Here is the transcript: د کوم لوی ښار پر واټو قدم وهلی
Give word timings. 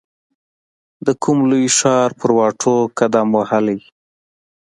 د 1.05 1.07
کوم 1.23 1.37
لوی 1.49 1.67
ښار 1.77 2.09
پر 2.19 2.29
واټو 2.37 2.75
قدم 2.99 3.27
وهلی 3.37 3.79